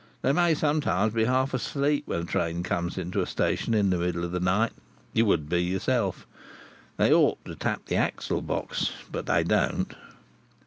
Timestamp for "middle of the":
3.99-4.39